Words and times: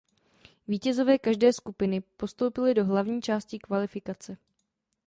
Vítězové 0.67 1.17
každé 1.19 1.53
skupiny 1.53 2.01
postoupili 2.01 2.73
do 2.73 2.85
hlavní 2.85 3.21
části 3.21 3.59
kvalifikace. 3.59 4.37